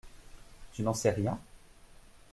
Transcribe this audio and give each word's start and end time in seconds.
Tu 0.71 0.81
n’en 0.81 0.95
sais 0.95 1.11
rien? 1.11 1.39